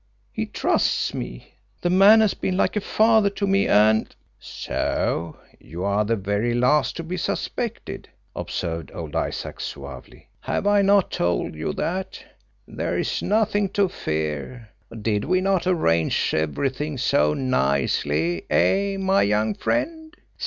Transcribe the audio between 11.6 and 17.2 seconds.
that? There is nothing to fear. Did we not arrange everything